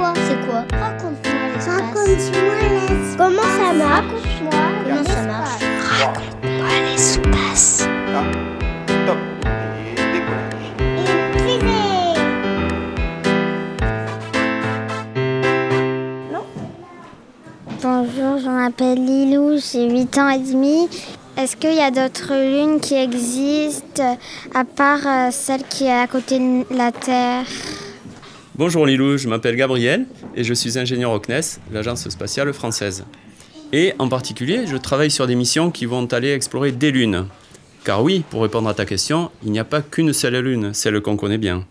[0.00, 1.76] quoi C'est quoi Raconte-moi l'espace.
[1.76, 3.16] Raconte-moi l'espace.
[3.18, 5.62] Comment ça marche Raconte-moi Comment ça marche
[6.00, 7.88] Raconte-moi l'espace.
[8.14, 8.24] Ah,
[9.06, 9.18] top.
[17.82, 20.88] Bonjour, je m'appelle Lilou, j'ai 8 ans et demi.
[21.36, 24.18] Est-ce qu'il y a d'autres lunes qui existent
[24.54, 27.44] à part euh, celle qui est à côté de la Terre?
[28.60, 30.04] Bonjour Lilou, je m'appelle Gabriel
[30.34, 33.06] et je suis ingénieur au CNES, l'agence spatiale française.
[33.72, 37.24] Et en particulier, je travaille sur des missions qui vont aller explorer des lunes.
[37.84, 41.00] Car oui, pour répondre à ta question, il n'y a pas qu'une seule lune, celle
[41.00, 41.64] qu'on connaît bien.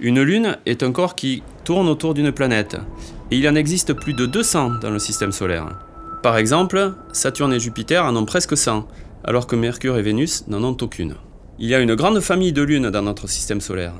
[0.00, 2.78] Une lune est un corps qui tourne autour d'une planète.
[3.30, 5.68] Et il en existe plus de 200 dans le système solaire.
[6.22, 8.88] Par exemple, Saturne et Jupiter en ont presque 100,
[9.24, 11.16] alors que Mercure et Vénus n'en ont aucune.
[11.58, 13.92] Il y a une grande famille de lunes dans notre système solaire.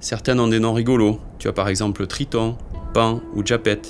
[0.00, 1.18] Certaines ont des noms rigolos.
[1.38, 2.56] Tu as par exemple Triton,
[2.94, 3.82] Pan ou Japet.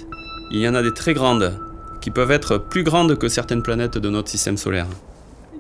[0.51, 1.61] Il y en a des très grandes,
[2.01, 4.87] qui peuvent être plus grandes que certaines planètes de notre système solaire.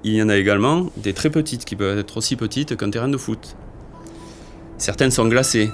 [0.04, 3.08] Il y en a également des très petites, qui peuvent être aussi petites qu'un terrain
[3.08, 3.56] de foot.
[4.78, 5.70] Certaines sont glacées.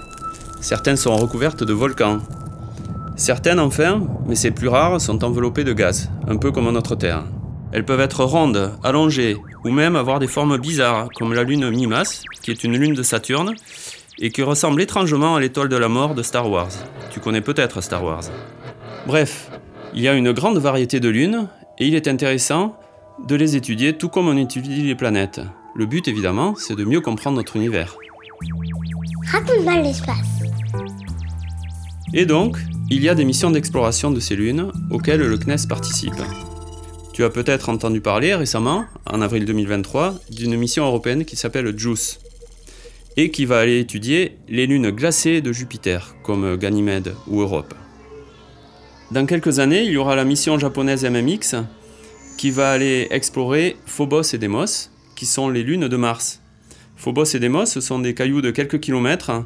[0.60, 2.18] Certaines sont recouvertes de volcans.
[3.16, 7.24] Certaines, enfin, mais c'est plus rare, sont enveloppées de gaz, un peu comme notre Terre.
[7.70, 12.22] Elles peuvent être rondes, allongées, ou même avoir des formes bizarres, comme la lune Mimas,
[12.42, 13.54] qui est une lune de Saturne,
[14.24, 16.70] et qui ressemble étrangement à l'étoile de la mort de Star Wars.
[17.10, 18.22] Tu connais peut-être Star Wars.
[19.06, 19.50] Bref,
[19.94, 21.46] il y a une grande variété de lunes,
[21.78, 22.74] et il est intéressant
[23.28, 25.42] de les étudier tout comme on étudie les planètes.
[25.76, 27.96] Le but, évidemment, c'est de mieux comprendre notre univers.
[29.30, 30.40] Raconte-moi l'espace.
[32.14, 32.56] Et donc,
[32.88, 36.22] il y a des missions d'exploration de ces lunes auxquelles le CNES participe.
[37.12, 42.20] Tu as peut-être entendu parler récemment, en avril 2023, d'une mission européenne qui s'appelle JUICE
[43.16, 47.74] et qui va aller étudier les lunes glacées de Jupiter, comme Ganymède ou Europe.
[49.10, 51.56] Dans quelques années, il y aura la mission japonaise MMX
[52.36, 56.40] qui va aller explorer Phobos et Deimos, qui sont les lunes de Mars.
[56.96, 59.44] Phobos et Deimos, sont des cailloux de quelques kilomètres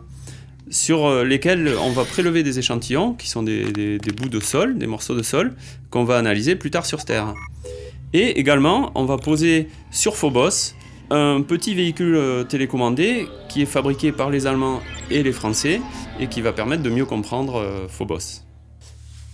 [0.71, 4.87] sur euh, lesquels on va prélever des échantillons, qui sont des bouts de sol, des
[4.87, 5.55] morceaux de sol,
[5.91, 7.35] qu'on va analyser plus tard sur Terre.
[8.13, 10.75] Et également, on va poser sur Phobos
[11.11, 15.81] un petit véhicule euh, télécommandé qui est fabriqué par les Allemands et les Français
[16.21, 18.43] et qui va permettre de mieux comprendre euh, Phobos.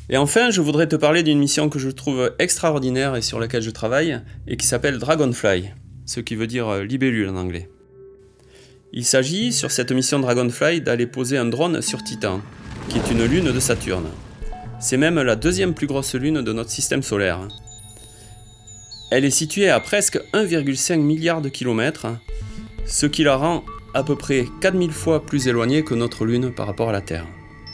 [0.09, 3.62] Et enfin, je voudrais te parler d'une mission que je trouve extraordinaire et sur laquelle
[3.62, 5.71] je travaille et qui s'appelle Dragonfly,
[6.07, 7.69] ce qui veut dire euh, libellule en anglais.
[8.93, 12.41] Il s'agit, sur cette mission Dragonfly, d'aller poser un drone sur Titan,
[12.89, 14.06] qui est une lune de Saturne.
[14.79, 17.49] C'est même la deuxième plus grosse lune de notre système solaire.
[19.17, 22.09] Elle est située à presque 1,5 milliard de kilomètres,
[22.85, 23.63] ce qui la rend
[23.95, 27.25] à peu près 4000 fois plus éloignée que notre lune par rapport à la Terre.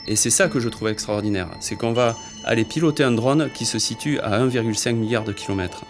[0.07, 2.15] Et c'est ça que je trouve extraordinaire, c'est qu'on va
[2.45, 5.83] aller piloter un drone qui se situe à 1,5 milliard de kilomètres.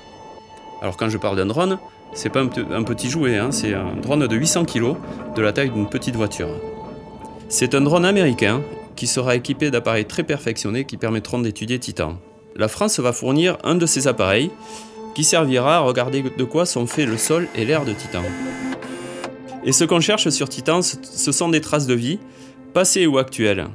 [0.81, 1.79] Alors quand je parle d'un drone,
[2.13, 4.95] c'est pas un, pe- un petit jouet, hein, c'est un drone de 800 kg
[5.35, 6.47] de la taille d'une petite voiture.
[7.49, 8.61] C'est un drone américain
[8.95, 12.15] qui sera équipé d'appareils très perfectionnés qui permettront d'étudier Titan.
[12.55, 14.49] La France va fournir un de ces appareils
[15.15, 18.23] qui servira à regarder de quoi sont faits le sol et l'air de Titan.
[19.63, 22.19] Et ce qu'on cherche sur Titan, ce ce sont des traces de vie,
[22.73, 23.67] passées ou actuelles.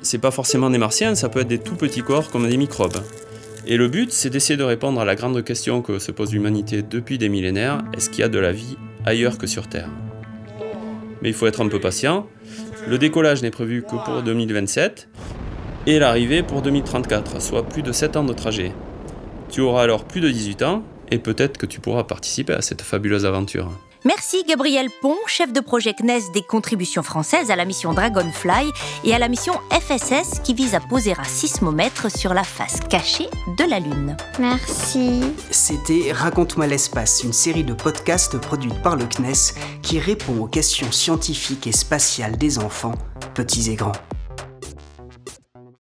[0.00, 3.02] C'est pas forcément des martiens, ça peut être des tout petits corps comme des microbes.
[3.66, 6.82] Et le but, c'est d'essayer de répondre à la grande question que se pose l'humanité
[6.82, 9.90] depuis des millénaires, est-ce qu'il y a de la vie ailleurs que sur Terre?
[11.20, 12.28] Mais il faut être un peu patient.
[12.86, 15.08] Le décollage n'est prévu que pour 2027
[15.86, 18.72] et l'arrivée pour 2034, soit plus de 7 ans de trajet.
[19.50, 22.82] Tu auras alors plus de 18 ans et peut-être que tu pourras participer à cette
[22.82, 23.70] fabuleuse aventure.
[24.06, 28.70] Merci Gabriel Pont, chef de projet CNES des contributions françaises à la mission Dragonfly
[29.02, 33.28] et à la mission FSS qui vise à poser un sismomètre sur la face cachée
[33.58, 34.16] de la Lune.
[34.38, 35.22] Merci.
[35.50, 40.92] C'était Raconte-moi l'espace, une série de podcasts produite par le CNES qui répond aux questions
[40.92, 42.94] scientifiques et spatiales des enfants,
[43.34, 43.90] petits et grands.